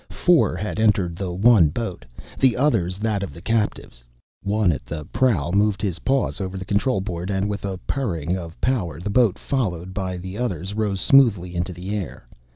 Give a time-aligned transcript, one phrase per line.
[0.09, 2.05] Four had entered the one boat,
[2.39, 4.03] the others that of the captives.
[4.41, 8.35] One at the prow moved his paws over the control board and with a purring
[8.35, 12.27] of power the boat, followed by the other, rose smoothly into the air.